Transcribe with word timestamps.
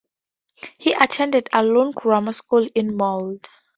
He 0.79 0.93
attended 0.93 1.45
Alun 1.53 1.93
Grammar 1.93 2.33
School 2.33 2.67
in 2.73 2.97
Mold. 2.97 3.47